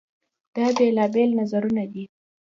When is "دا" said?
0.55-0.65